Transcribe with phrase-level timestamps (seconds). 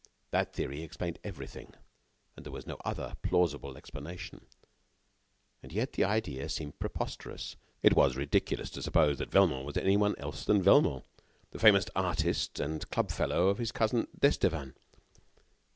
[0.31, 1.75] That theory explained everything,
[2.35, 4.47] and there was no other plausible explanation.
[5.61, 7.55] And yet the idea seemed preposterous.
[7.83, 11.03] It was ridiculous to suppose that Velmont was anyone else than Velmont,
[11.51, 14.73] the famous artist, and club fellow of his cousin d'Estevan.